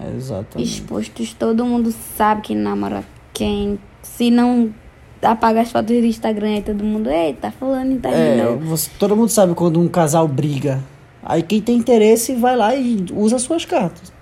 É, 0.00 0.16
Exatamente. 0.16 0.68
expostos. 0.72 1.34
Todo 1.34 1.64
mundo 1.64 1.92
sabe 2.16 2.40
quem 2.42 2.56
namora 2.56 3.04
quem. 3.32 3.78
Se 4.02 4.30
não 4.30 4.74
apaga 5.22 5.60
as 5.60 5.70
fotos 5.70 5.96
do 5.96 6.04
Instagram 6.06 6.48
aí 6.48 6.62
todo 6.62 6.82
mundo, 6.84 7.08
eita, 7.10 7.50
fulano 7.52 7.98
É, 8.04 8.10
terminou. 8.10 8.58
você, 8.58 8.90
todo 8.98 9.16
mundo 9.16 9.28
sabe 9.28 9.54
quando 9.54 9.80
um 9.80 9.88
casal 9.88 10.26
briga. 10.28 10.82
Aí 11.24 11.42
quem 11.42 11.60
tem 11.60 11.76
interesse 11.76 12.34
vai 12.34 12.56
lá 12.56 12.74
e 12.74 13.04
usa 13.14 13.38
suas 13.38 13.64
cartas. 13.64 14.12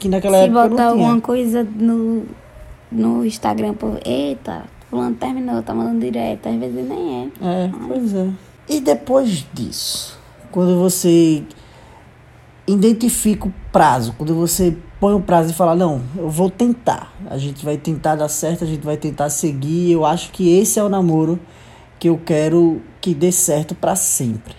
Que 0.00 0.08
naquela 0.08 0.38
Se 0.38 0.44
época 0.44 0.68
botar 0.68 0.86
alguma 0.88 1.20
coisa 1.20 1.62
no, 1.76 2.24
no 2.90 3.24
Instagram, 3.24 3.74
por 3.74 3.98
eita, 4.04 4.64
fulano 4.90 5.14
terminou, 5.16 5.62
tá 5.62 5.72
mandando 5.72 6.00
direto, 6.00 6.48
às 6.48 6.56
vezes 6.56 6.88
nem 6.88 7.30
é. 7.40 7.46
É, 7.64 7.70
pois 7.86 8.14
é. 8.14 8.28
E 8.68 8.80
depois 8.80 9.46
disso, 9.54 10.18
quando 10.50 10.78
você 10.78 11.42
identifica 12.68 13.48
o 13.48 13.54
prazo, 13.72 14.14
quando 14.16 14.34
você 14.34 14.76
põe 15.00 15.14
o 15.14 15.20
prazo 15.20 15.50
e 15.50 15.54
fala, 15.54 15.74
não, 15.74 16.02
eu 16.16 16.28
vou 16.28 16.50
tentar. 16.50 17.12
A 17.26 17.38
gente 17.38 17.64
vai 17.64 17.76
tentar 17.76 18.16
dar 18.16 18.28
certo, 18.28 18.64
a 18.64 18.66
gente 18.66 18.84
vai 18.84 18.96
tentar 18.96 19.30
seguir. 19.30 19.90
Eu 19.90 20.04
acho 20.04 20.30
que 20.30 20.58
esse 20.58 20.78
é 20.78 20.82
o 20.82 20.88
namoro 20.88 21.40
que 21.98 22.08
eu 22.08 22.18
quero 22.18 22.82
que 23.00 23.14
dê 23.14 23.32
certo 23.32 23.74
pra 23.74 23.96
sempre. 23.96 24.54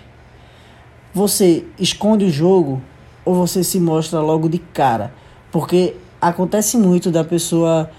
Você 1.13 1.65
esconde 1.77 2.25
o 2.25 2.29
jogo 2.29 2.81
ou 3.23 3.35
você 3.35 3.63
se 3.63 3.79
mostra 3.79 4.19
logo 4.21 4.49
de 4.49 4.59
cara? 4.59 5.13
Porque 5.51 5.95
acontece 6.21 6.77
muito 6.77 7.11
da 7.11 7.23
pessoa. 7.23 7.89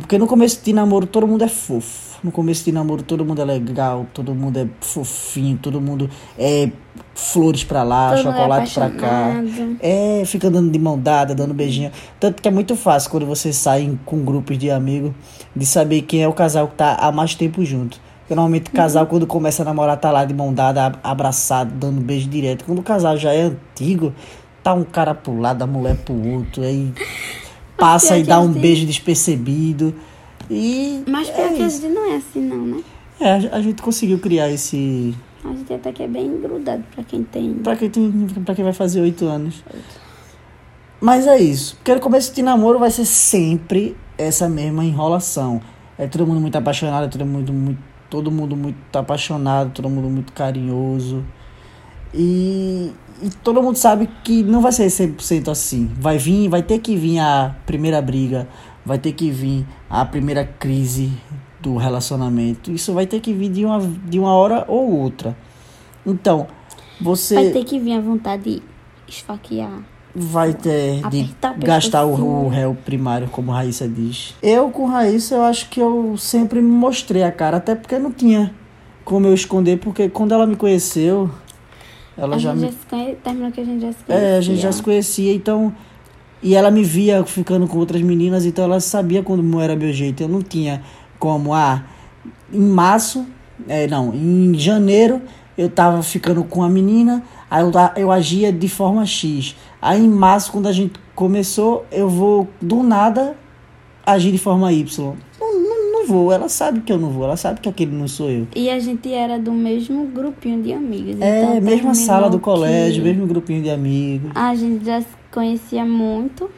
Porque 0.00 0.18
no 0.18 0.26
começo 0.26 0.62
de 0.64 0.72
namoro 0.72 1.06
todo 1.06 1.26
mundo 1.26 1.44
é 1.44 1.48
fofo. 1.48 2.11
No 2.22 2.30
começo 2.30 2.64
de 2.64 2.70
namoro 2.70 3.02
todo 3.02 3.24
mundo 3.24 3.42
é 3.42 3.44
legal, 3.44 4.06
todo 4.14 4.32
mundo 4.34 4.56
é 4.58 4.66
fofinho, 4.80 5.58
todo 5.60 5.80
mundo 5.80 6.08
é 6.38 6.70
flores 7.14 7.64
pra 7.64 7.82
lá, 7.82 8.10
Todo 8.10 8.18
é 8.20 8.22
chocolate 8.22 8.74
pra 8.74 8.90
cá. 8.90 9.42
É, 9.80 10.22
fica 10.24 10.48
dando 10.50 10.70
de 10.70 10.78
mão 10.78 10.96
dada, 10.98 11.34
dando 11.34 11.52
beijinho. 11.52 11.90
Tanto 12.20 12.40
que 12.40 12.46
é 12.46 12.50
muito 12.50 12.76
fácil 12.76 13.10
quando 13.10 13.26
você 13.26 13.52
sai 13.52 13.82
em- 13.82 13.98
com 14.04 14.24
grupos 14.24 14.56
de 14.56 14.70
amigos 14.70 15.12
de 15.54 15.66
saber 15.66 16.02
quem 16.02 16.22
é 16.22 16.28
o 16.28 16.32
casal 16.32 16.68
que 16.68 16.76
tá 16.76 16.94
há 16.94 17.10
mais 17.10 17.34
tempo 17.34 17.64
junto. 17.64 18.00
Porque 18.20 18.36
normalmente 18.36 18.70
o 18.70 18.72
casal, 18.72 19.06
quando 19.08 19.26
começa 19.26 19.62
a 19.62 19.64
namorar, 19.64 19.96
tá 19.96 20.12
lá 20.12 20.24
de 20.24 20.32
mão 20.32 20.54
dada, 20.54 20.86
ab- 20.86 20.98
abraçado, 21.02 21.72
dando 21.74 22.00
beijo 22.00 22.28
direto. 22.28 22.64
Quando 22.64 22.78
o 22.78 22.82
casal 22.82 23.16
já 23.16 23.32
é 23.34 23.42
antigo, 23.42 24.12
tá 24.62 24.72
um 24.72 24.84
cara 24.84 25.12
pro 25.12 25.36
lado, 25.40 25.60
a 25.62 25.66
mulher 25.66 25.96
pro 25.96 26.14
outro, 26.34 26.62
aí 26.62 26.92
passa 27.76 28.16
e 28.16 28.22
dá 28.22 28.38
um 28.38 28.52
beijo 28.60 28.86
despercebido. 28.86 29.92
E. 30.50 31.02
Mas 31.06 31.30
pior 31.30 31.52
é 31.52 31.54
que 31.54 31.62
isso. 31.62 31.88
não 31.88 32.12
é 32.12 32.16
assim 32.16 32.40
não, 32.40 32.66
né? 32.66 32.82
É, 33.20 33.32
a 33.32 33.56
a 33.56 33.62
gente 33.62 33.82
conseguiu 33.82 34.18
criar 34.18 34.50
esse. 34.50 35.14
A 35.44 35.48
gente 35.48 35.72
até 35.72 35.92
que 35.92 36.02
é 36.02 36.08
bem 36.08 36.40
grudado 36.40 36.84
pra 36.94 37.04
quem 37.04 37.22
tem. 37.22 37.54
Pra 37.54 37.76
quem, 37.76 37.90
tem, 37.90 38.26
pra 38.44 38.54
quem 38.54 38.64
vai 38.64 38.72
fazer 38.72 39.00
oito 39.00 39.24
anos. 39.26 39.62
Mas 41.00 41.26
é 41.26 41.38
isso. 41.38 41.76
Porque 41.76 41.94
no 41.94 42.00
começo 42.00 42.32
de 42.34 42.42
namoro 42.42 42.78
vai 42.78 42.90
ser 42.90 43.04
sempre 43.04 43.96
essa 44.16 44.48
mesma 44.48 44.84
enrolação. 44.84 45.60
É 45.98 46.06
todo 46.06 46.26
mundo 46.26 46.40
muito 46.40 46.56
apaixonado, 46.56 47.06
é 47.06 47.08
todo 47.08 47.26
mundo 47.26 47.52
muito, 47.52 47.82
todo 48.08 48.30
mundo 48.30 48.56
muito 48.56 48.96
apaixonado, 48.96 49.72
todo 49.72 49.88
mundo 49.88 50.08
muito 50.08 50.32
carinhoso. 50.32 51.24
E, 52.14 52.92
e 53.22 53.30
todo 53.42 53.62
mundo 53.62 53.76
sabe 53.76 54.08
que 54.22 54.42
não 54.42 54.60
vai 54.60 54.72
ser 54.72 54.86
100% 54.86 55.48
assim. 55.48 55.90
Vai 55.98 56.18
vir, 56.18 56.48
vai 56.48 56.62
ter 56.62 56.78
que 56.78 56.96
vir 56.96 57.18
a 57.18 57.56
primeira 57.66 58.00
briga, 58.00 58.48
vai 58.84 58.98
ter 58.98 59.12
que 59.12 59.30
vir 59.30 59.66
a 59.92 60.06
primeira 60.06 60.42
crise 60.58 61.12
do 61.60 61.76
relacionamento. 61.76 62.72
Isso 62.72 62.94
vai 62.94 63.06
ter 63.06 63.20
que 63.20 63.34
vir 63.34 63.50
de 63.50 63.62
uma, 63.66 63.78
de 64.06 64.18
uma 64.18 64.32
hora 64.32 64.64
ou 64.66 64.90
outra. 64.90 65.36
Então, 66.06 66.46
você 66.98 67.34
Vai 67.34 67.50
ter 67.50 67.64
que 67.64 67.78
vir 67.78 67.92
a 67.92 68.00
vontade 68.00 68.42
de 68.44 68.62
esfaquear. 69.06 69.82
vai 70.14 70.54
ter 70.54 71.06
de 71.10 71.30
gastar 71.58 72.06
o, 72.06 72.46
o 72.46 72.48
réu 72.48 72.74
primário, 72.74 73.28
como 73.28 73.52
Raíssa 73.52 73.86
diz. 73.86 74.34
Eu, 74.42 74.70
com 74.70 74.86
Raíssa, 74.86 75.34
eu 75.34 75.42
acho 75.42 75.68
que 75.68 75.78
eu 75.78 76.16
sempre 76.16 76.62
me 76.62 76.70
mostrei 76.70 77.22
a 77.22 77.30
cara, 77.30 77.58
até 77.58 77.74
porque 77.74 77.98
não 77.98 78.10
tinha 78.10 78.50
como 79.04 79.26
eu 79.26 79.34
esconder, 79.34 79.78
porque 79.78 80.08
quando 80.08 80.32
ela 80.32 80.46
me 80.46 80.56
conheceu, 80.56 81.30
ela 82.16 82.36
a 82.36 82.38
já 82.38 82.54
gente 82.54 82.60
me 82.60 82.66
já 82.66 82.72
se 82.72 82.86
conhe... 82.86 83.14
Terminou 83.16 83.52
que 83.52 83.60
a 83.60 83.64
gente 83.64 83.82
já 83.82 83.92
se 83.92 84.04
conhecia. 84.04 84.26
É, 84.26 84.36
a 84.38 84.40
gente 84.40 84.60
já 84.60 84.72
se 84.72 84.82
conhecia, 84.82 85.34
então. 85.34 85.74
E 86.42 86.54
ela 86.54 86.70
me 86.70 86.82
via 86.82 87.24
ficando 87.24 87.68
com 87.68 87.78
outras 87.78 88.02
meninas, 88.02 88.44
então 88.44 88.64
ela 88.64 88.80
sabia 88.80 89.22
como 89.22 89.60
era 89.60 89.76
meu 89.76 89.92
jeito. 89.92 90.22
Eu 90.22 90.28
não 90.28 90.42
tinha 90.42 90.82
como, 91.18 91.54
ah, 91.54 91.84
em 92.52 92.58
março, 92.58 93.24
é, 93.68 93.86
não, 93.86 94.12
em 94.12 94.52
janeiro 94.58 95.22
eu 95.56 95.68
tava 95.68 96.02
ficando 96.02 96.42
com 96.42 96.62
a 96.62 96.68
menina, 96.68 97.22
aí 97.50 97.62
eu, 97.62 97.70
eu 97.96 98.10
agia 98.10 98.52
de 98.52 98.68
forma 98.68 99.04
X. 99.06 99.54
Aí 99.80 100.04
em 100.04 100.08
março, 100.08 100.50
quando 100.50 100.66
a 100.66 100.72
gente 100.72 100.94
começou, 101.14 101.84
eu 101.92 102.08
vou 102.08 102.48
do 102.60 102.82
nada 102.82 103.36
agir 104.04 104.32
de 104.32 104.38
forma 104.38 104.72
Y. 104.72 105.14
Não, 105.38 105.60
não, 105.60 105.92
não 105.92 106.06
vou, 106.06 106.32
ela 106.32 106.48
sabe 106.48 106.80
que 106.80 106.92
eu 106.92 106.98
não 106.98 107.10
vou, 107.10 107.24
ela 107.24 107.36
sabe 107.36 107.60
que 107.60 107.68
aquele 107.68 107.92
não 107.92 108.08
sou 108.08 108.30
eu. 108.30 108.48
E 108.56 108.68
a 108.68 108.78
gente 108.80 109.12
era 109.12 109.38
do 109.38 109.52
mesmo 109.52 110.06
grupinho 110.06 110.62
de 110.62 110.72
amigos. 110.72 111.20
É, 111.20 111.44
então 111.44 111.60
mesma 111.60 111.94
sala 111.94 112.28
do 112.28 112.40
colégio, 112.40 113.04
mesmo 113.04 113.26
grupinho 113.26 113.62
de 113.62 113.70
amigos. 113.70 114.30
A 114.34 114.54
gente 114.54 114.84
já 114.84 115.00
se 115.00 115.21
conhecia 115.32 115.84
muito. 115.84 116.50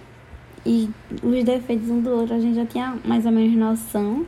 E 0.67 0.91
os 1.23 1.45
defeitos 1.45 1.91
um 1.91 2.01
do 2.01 2.11
outro 2.11 2.35
a 2.35 2.41
gente 2.41 2.57
já 2.57 2.67
tinha 2.67 2.97
mais 3.05 3.25
ou 3.27 3.33
menos 3.33 3.57
noção. 3.57 4.25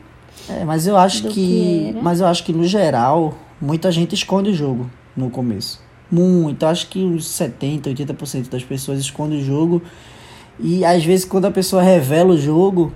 É, 0.48 0.64
mas 0.64 0.86
eu 0.86 0.96
acho 0.96 1.24
que, 1.24 1.92
que 1.92 1.98
mas 2.02 2.20
eu 2.20 2.26
acho 2.26 2.44
que 2.44 2.52
no 2.52 2.64
geral 2.64 3.34
muita 3.60 3.90
gente 3.90 4.14
esconde 4.14 4.50
o 4.50 4.54
jogo 4.54 4.90
no 5.16 5.30
começo. 5.30 5.82
Muito, 6.10 6.62
eu 6.62 6.68
acho 6.68 6.88
que 6.88 7.02
uns 7.02 7.26
70, 7.26 7.90
80% 7.90 8.48
das 8.50 8.62
pessoas 8.62 9.00
escondem 9.00 9.40
o 9.40 9.44
jogo 9.44 9.82
e 10.60 10.84
às 10.84 11.04
vezes 11.04 11.24
quando 11.24 11.46
a 11.46 11.50
pessoa 11.50 11.82
revela 11.82 12.34
o 12.34 12.38
jogo, 12.38 12.92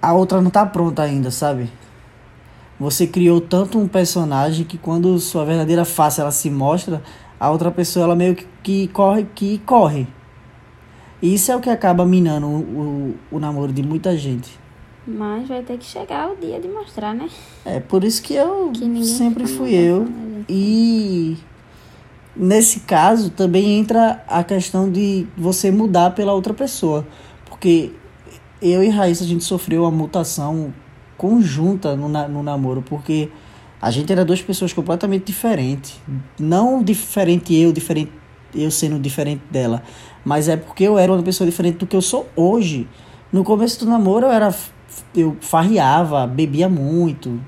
a 0.00 0.12
outra 0.12 0.40
não 0.40 0.50
tá 0.50 0.64
pronta 0.64 1.02
ainda, 1.02 1.30
sabe? 1.30 1.70
Você 2.78 3.06
criou 3.06 3.40
tanto 3.40 3.78
um 3.78 3.88
personagem 3.88 4.64
que 4.64 4.76
quando 4.76 5.18
sua 5.18 5.44
verdadeira 5.44 5.84
face 5.84 6.20
ela 6.20 6.30
se 6.30 6.50
mostra, 6.50 7.02
a 7.40 7.50
outra 7.50 7.70
pessoa 7.70 8.04
ela 8.04 8.14
meio 8.14 8.34
que, 8.34 8.46
que 8.62 8.88
corre 8.88 9.26
que 9.34 9.58
corre. 9.58 10.06
E 11.22 11.34
isso 11.34 11.50
é 11.52 11.56
o 11.56 11.60
que 11.60 11.70
acaba 11.70 12.04
minando 12.04 12.46
o, 12.48 12.58
o, 13.30 13.36
o 13.36 13.38
namoro 13.38 13.72
de 13.72 13.82
muita 13.82 14.16
gente. 14.16 14.50
Mas 15.06 15.48
vai 15.48 15.62
ter 15.62 15.78
que 15.78 15.84
chegar 15.84 16.30
o 16.30 16.36
dia 16.36 16.60
de 16.60 16.68
mostrar, 16.68 17.14
né? 17.14 17.28
É 17.64 17.80
por 17.80 18.04
isso 18.04 18.22
que 18.22 18.34
eu 18.34 18.70
Que 18.72 19.04
sempre 19.04 19.46
fui 19.46 19.74
eu. 19.74 20.08
E 20.48 21.36
nesse 22.36 22.80
caso 22.80 23.30
também 23.30 23.78
entra 23.78 24.24
a 24.26 24.42
questão 24.44 24.90
de 24.90 25.26
você 25.36 25.70
mudar 25.70 26.10
pela 26.12 26.32
outra 26.32 26.52
pessoa. 26.54 27.06
Porque 27.48 27.92
eu 28.60 28.82
e 28.82 28.88
Raíssa 28.88 29.24
a 29.24 29.26
gente 29.26 29.44
sofreu 29.44 29.82
uma 29.82 29.90
mutação 29.90 30.72
conjunta 31.16 31.94
no, 31.94 32.08
na- 32.08 32.26
no 32.28 32.42
namoro, 32.42 32.82
porque 32.82 33.28
a 33.80 33.90
gente 33.90 34.10
era 34.12 34.24
duas 34.24 34.40
pessoas 34.42 34.72
completamente 34.72 35.24
diferentes. 35.26 36.00
Não 36.38 36.82
diferente 36.82 37.54
eu, 37.54 37.72
diferente 37.72 38.10
eu 38.54 38.70
sendo 38.70 38.98
diferente 38.98 39.42
dela, 39.50 39.82
mas 40.24 40.48
é 40.48 40.56
porque 40.56 40.84
eu 40.84 40.98
era 40.98 41.12
uma 41.12 41.22
pessoa 41.22 41.48
diferente 41.48 41.78
do 41.78 41.86
que 41.86 41.96
eu 41.96 42.02
sou 42.02 42.28
hoje. 42.36 42.88
No 43.32 43.42
começo 43.44 43.78
do 43.84 43.90
namoro 43.90 44.26
eu 44.26 44.32
era 44.32 44.54
eu 45.14 45.36
farreava, 45.40 46.26
bebia 46.26 46.68
muito, 46.68 47.40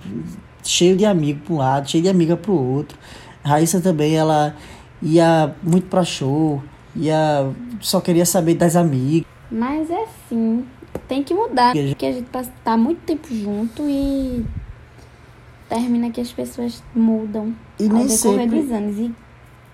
cheio 0.63 0.97
de 0.97 1.05
amigo 1.05 1.41
para 1.45 1.55
um 1.55 1.59
lado, 1.59 1.91
cheio 1.91 2.03
de 2.03 2.09
amiga 2.09 2.37
para 2.37 2.51
o 2.51 2.75
outro. 2.75 2.99
Raíssa 3.45 3.81
também, 3.81 4.17
ela 4.17 4.55
ia 5.03 5.55
muito 5.63 5.87
pra 5.89 6.03
show, 6.05 6.63
ia 6.97 7.51
só 7.81 8.01
queria 8.01 8.25
saber 8.25 8.55
das 8.55 8.75
amigas. 8.77 9.27
Mas 9.51 9.91
é 9.91 10.05
assim, 10.05 10.65
tem 11.07 11.23
que 11.23 11.35
mudar, 11.35 11.75
porque 11.75 12.07
a 12.07 12.13
gente 12.13 12.29
tá 12.65 12.77
muito 12.79 13.01
tempo 13.01 13.29
junto 13.31 13.83
e 13.87 14.45
termina 15.69 16.11
que 16.11 16.21
as 16.21 16.33
pessoas 16.33 16.83
mudam 16.95 17.55
E 17.79 17.85
ao 17.85 17.91
nem 17.91 18.07
decorrer 18.07 18.41
sempre- 18.41 18.61
dos 18.63 18.73
anos 18.73 18.99
e 18.99 19.13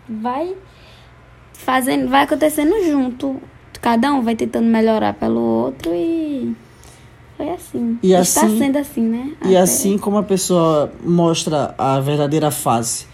vai 0.09 0.55
fazendo, 1.65 2.09
vai 2.09 2.23
acontecendo 2.25 2.75
junto. 2.85 3.37
Cada 3.81 4.13
um 4.13 4.23
vai 4.23 4.37
tentando 4.37 4.67
melhorar 4.67 5.15
pelo 5.15 5.41
outro 5.41 5.91
e 5.95 6.55
foi 7.37 7.51
assim. 7.51 7.99
E 8.03 8.13
Está 8.13 8.43
assim- 8.47 8.59
sendo 8.59 8.77
assim, 8.79 9.01
né? 9.03 9.33
E 9.45 9.49
Até- 9.49 9.59
assim 9.59 9.97
como 9.99 10.19
a 10.19 10.23
pessoa 10.23 10.93
mostra 11.05 11.75
a 11.79 11.99
verdadeira 12.01 12.51
face, 12.51 13.07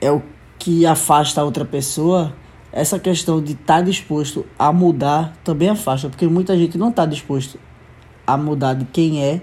é 0.00 0.10
o 0.10 0.22
que 0.58 0.86
afasta 0.86 1.40
a 1.40 1.44
outra 1.44 1.64
pessoa, 1.64 2.32
essa 2.72 2.98
questão 2.98 3.42
de 3.42 3.52
estar 3.52 3.82
disposto 3.82 4.46
a 4.58 4.72
mudar 4.72 5.34
também 5.44 5.68
afasta, 5.68 6.08
porque 6.08 6.26
muita 6.26 6.56
gente 6.56 6.78
não 6.78 6.88
está 6.88 7.04
disposto 7.04 7.58
a 8.26 8.36
mudar 8.36 8.74
de 8.74 8.84
quem 8.86 9.22
é 9.22 9.40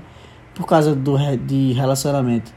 por 0.55 0.65
causa 0.65 0.95
do 0.95 1.15
de 1.37 1.73
relacionamento. 1.73 2.51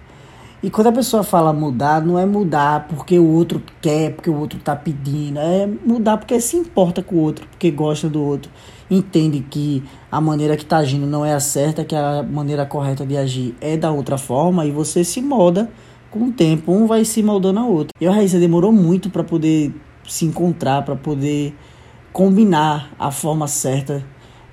E 0.67 0.71
quando 0.71 0.89
a 0.89 0.93
pessoa 0.93 1.23
fala 1.23 1.53
mudar, 1.53 2.05
não 2.05 2.19
é 2.19 2.27
mudar 2.27 2.89
porque 2.89 3.17
o 3.21 3.25
outro 3.25 3.63
quer, 3.81 4.13
porque 4.13 4.29
o 4.29 4.37
outro 4.37 4.59
tá 4.59 4.75
pedindo, 4.75 5.39
é 5.39 5.65
mudar 5.65 6.17
porque 6.17 6.41
se 6.41 6.57
importa 6.57 7.05
com 7.05 7.15
o 7.15 7.21
outro, 7.21 7.47
porque 7.47 7.71
gosta 7.71 8.09
do 8.09 8.21
outro, 8.21 8.51
entende 8.91 9.47
que 9.49 9.85
a 10.11 10.21
maneira 10.21 10.57
que 10.57 10.65
tá 10.65 10.79
agindo 10.79 11.07
não 11.07 11.25
é 11.25 11.35
a 11.35 11.39
certa, 11.39 11.85
que 11.85 11.95
a 11.95 12.21
maneira 12.21 12.67
correta 12.67 13.07
de 13.07 13.17
agir 13.17 13.55
é 13.61 13.77
da 13.77 13.93
outra 13.93 14.19
forma 14.19 14.67
e 14.67 14.73
você 14.73 15.05
se 15.05 15.23
molda 15.23 15.71
com 16.11 16.25
o 16.25 16.33
tempo, 16.33 16.73
um 16.73 16.85
vai 16.85 17.05
se 17.05 17.23
moldando 17.23 17.61
ao 17.61 17.71
outro. 17.71 17.93
E 18.01 18.05
a 18.09 18.11
Raíssa 18.11 18.41
demorou 18.41 18.73
muito 18.73 19.09
para 19.09 19.23
poder 19.23 19.73
se 20.05 20.25
encontrar, 20.25 20.85
para 20.85 20.97
poder 20.97 21.55
combinar 22.13 22.91
a 22.99 23.13
forma 23.13 23.47
certa 23.47 24.05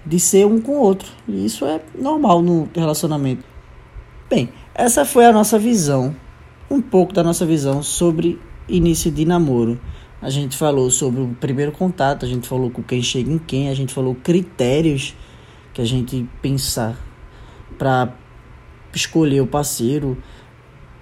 de 0.05 0.20
ser 0.20 0.46
um 0.46 0.62
com 0.62 0.74
o 0.74 0.79
outro. 0.79 1.10
E 1.27 1.43
isso 1.43 1.65
é 1.65 1.82
normal 1.98 2.43
no 2.43 2.70
relacionamento. 2.75 3.43
Bem, 4.29 4.50
essa 4.75 5.05
foi 5.05 5.25
a 5.25 5.31
nossa 5.31 5.59
visão, 5.59 6.15
um 6.69 6.81
pouco 6.81 7.13
da 7.13 7.23
nossa 7.23 7.45
visão 7.45 7.83
sobre 7.83 8.39
início 8.67 9.11
de 9.11 9.25
namoro. 9.25 9.79
A 10.21 10.29
gente 10.29 10.57
falou 10.57 10.89
sobre 10.89 11.21
o 11.21 11.35
primeiro 11.39 11.71
contato, 11.71 12.25
a 12.25 12.27
gente 12.27 12.47
falou 12.47 12.71
com 12.71 12.81
quem 12.81 13.01
chega 13.01 13.31
em 13.31 13.37
quem, 13.37 13.69
a 13.69 13.75
gente 13.75 13.93
falou 13.93 14.15
critérios 14.15 15.15
que 15.73 15.81
a 15.81 15.85
gente 15.85 16.27
pensar 16.41 16.97
para 17.77 18.13
escolher 18.93 19.41
o 19.41 19.47
parceiro, 19.47 20.17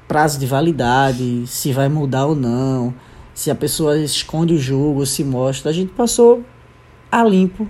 prazo 0.08 0.40
de 0.40 0.46
validade, 0.46 1.46
se 1.48 1.72
vai 1.72 1.88
mudar 1.88 2.26
ou 2.26 2.36
não, 2.36 2.94
se 3.34 3.50
a 3.52 3.56
pessoa 3.56 3.98
esconde 3.98 4.54
o 4.54 4.60
jogo 4.60 5.06
se 5.06 5.24
mostra. 5.24 5.70
A 5.70 5.74
gente 5.74 5.94
passou 5.94 6.44
a 7.12 7.24
limpo 7.24 7.68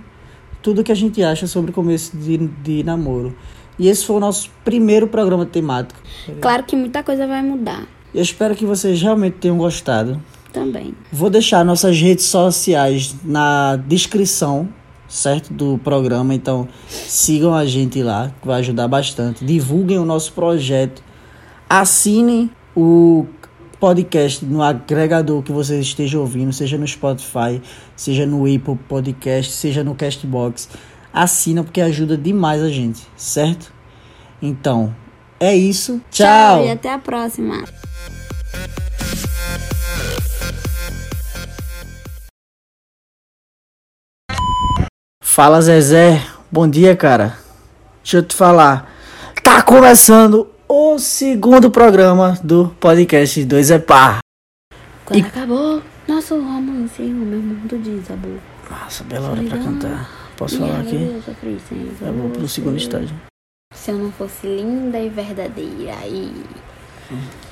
tudo 0.62 0.84
que 0.84 0.92
a 0.92 0.96
gente 0.96 1.22
acha 1.22 1.46
sobre 1.46 1.70
o 1.70 1.74
começo 1.74 2.16
de, 2.16 2.38
de 2.38 2.82
namoro. 2.84 3.36
E 3.78 3.88
esse 3.88 4.04
foi 4.04 4.16
o 4.16 4.20
nosso 4.20 4.50
primeiro 4.64 5.06
programa 5.06 5.46
temático. 5.46 6.00
Claro 6.40 6.62
que 6.64 6.76
muita 6.76 7.02
coisa 7.02 7.26
vai 7.26 7.42
mudar 7.42 7.86
Eu 8.14 8.22
espero 8.22 8.54
que 8.54 8.64
vocês 8.66 9.00
realmente 9.00 9.34
tenham 9.38 9.56
gostado. 9.56 10.20
também. 10.52 10.94
Vou 11.10 11.30
deixar 11.30 11.64
nossas 11.64 11.98
redes 11.98 12.26
sociais 12.26 13.14
na 13.24 13.76
descrição, 13.76 14.68
certo? 15.08 15.52
Do 15.52 15.80
programa. 15.82 16.34
Então 16.34 16.68
sigam 16.88 17.54
a 17.54 17.64
gente 17.64 18.02
lá, 18.02 18.30
que 18.40 18.46
vai 18.46 18.60
ajudar 18.60 18.86
bastante. 18.86 19.44
Divulguem 19.44 19.98
o 19.98 20.04
nosso 20.04 20.32
projeto. 20.34 21.02
Assinem 21.68 22.50
o 22.76 23.26
podcast 23.80 24.44
no 24.44 24.62
agregador 24.62 25.42
que 25.42 25.50
vocês 25.50 25.80
estejam 25.86 26.20
ouvindo, 26.20 26.52
seja 26.52 26.76
no 26.78 26.86
Spotify, 26.86 27.60
seja 27.96 28.24
no 28.26 28.42
Apple 28.42 28.78
Podcast, 28.88 29.52
seja 29.52 29.82
no 29.82 29.94
Castbox. 29.94 30.68
Assina 31.12 31.62
porque 31.62 31.80
ajuda 31.80 32.16
demais 32.16 32.62
a 32.62 32.68
gente, 32.70 33.06
certo? 33.16 33.72
Então, 34.40 34.94
é 35.38 35.54
isso. 35.54 36.00
Tchau! 36.10 36.64
e 36.64 36.70
até 36.70 36.92
a 36.92 36.98
próxima. 36.98 37.64
Fala 45.22 45.60
Zezé, 45.60 46.22
bom 46.50 46.68
dia 46.68 46.96
cara. 46.96 47.38
Deixa 48.02 48.18
eu 48.18 48.22
te 48.22 48.34
falar, 48.34 48.90
tá 49.42 49.62
começando 49.62 50.48
o 50.68 50.98
segundo 50.98 51.70
programa 51.70 52.38
do 52.42 52.68
podcast 52.80 53.44
2 53.44 53.70
é 53.70 53.78
Par. 53.78 54.18
Quando 55.04 55.20
E- 55.20 55.22
acabou 55.22 55.82
nosso 56.08 56.34
romance, 56.34 57.00
o 57.02 57.04
meu 57.06 57.40
mundo 57.40 57.78
desabou. 57.78 58.38
Nossa, 58.70 59.04
bela 59.04 59.30
hora 59.30 59.42
pra 59.42 59.58
cantar. 59.58 60.21
Posso 60.36 60.58
falar 60.58 60.80
aqui? 60.80 60.96
Eu 62.00 62.12
vou 62.14 62.30
pro 62.30 62.48
segundo 62.48 62.76
estágio. 62.76 63.14
Se 63.74 63.90
eu 63.90 63.98
não 63.98 64.12
fosse 64.12 64.46
linda 64.46 64.98
e 64.98 65.08
verdadeira 65.08 66.06
e 66.06 66.30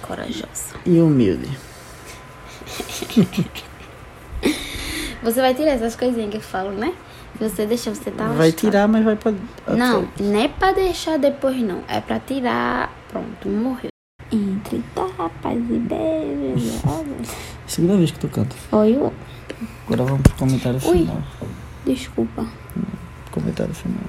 corajosa. 0.03 0.75
E 0.85 1.01
humilde. 1.01 1.49
Você 5.23 5.41
vai 5.41 5.55
tirar 5.55 5.73
essas 5.73 5.97
coisinhas 5.97 6.31
que 6.31 6.37
eu 6.39 6.43
falo, 6.43 6.71
né? 6.73 6.95
Se 7.39 7.49
você 7.49 7.67
deixar, 7.67 7.95
você 7.95 8.11
tá 8.11 8.27
Vai 8.29 8.49
lascado. 8.49 8.61
tirar, 8.61 8.89
mas 8.89 9.05
vai 9.05 9.17
pra. 9.17 9.33
Não, 9.69 10.09
não 10.19 10.41
é 10.41 10.49
pra 10.49 10.73
deixar 10.73 11.19
depois, 11.19 11.57
não. 11.59 11.83
É 11.89 12.01
pra 12.01 12.19
tirar. 12.19 12.93
Pronto, 13.09 13.49
morreu. 13.49 13.91
Entre 14.33 14.83
tapas 14.95 15.55
e 15.55 15.79
beijos. 15.79 16.81
Segunda 17.67 17.97
vez 17.97 18.11
que 18.11 18.19
tu 18.19 18.29
canta. 18.29 18.55
Foi 18.71 18.93
o. 18.97 19.13
Agora 19.87 20.05
vamos 20.05 20.23
pro 20.23 20.35
comentário 20.35 20.81
Ui. 20.85 20.99
final. 20.99 21.23
Desculpa. 21.85 22.47
Comentário 23.41 23.75
final. 23.75 24.01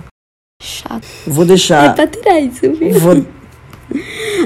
Chato. 0.61 1.07
Vou 1.27 1.43
É 1.43 1.47
deixar. 1.47 1.95
pra 1.95 2.07
tirar 2.07 2.39
isso, 2.39 2.71
viu? 2.73 2.99
Vou, 2.99 3.25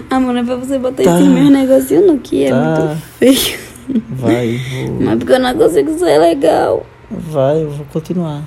Amor, 0.10 0.36
é 0.38 0.44
pra 0.44 0.56
você 0.56 0.80
botar 0.80 1.04
Tá. 1.04 1.20
esse 1.20 1.30
meu 1.30 1.50
negocinho 1.52 2.08
no 2.14 2.20
que 2.20 2.46
é 2.46 2.50
Tá. 2.50 2.80
muito 2.80 3.02
feio. 3.20 3.60
vai, 4.10 4.58
vou, 4.58 5.02
Mas 5.02 5.18
porque 5.20 5.34
eu 5.34 5.40
não 5.40 5.56
consigo 5.56 5.98
ser 6.00 6.18
legal. 6.20 6.86
vai, 7.12 7.62
eu 7.64 7.70
vou 7.70 7.86
continuar. 7.94 8.44